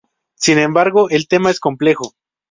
Sin 0.35 0.57
embargo, 0.57 1.11
el 1.11 1.27
tema 1.27 1.51
es 1.51 1.59
complejo. 1.59 2.15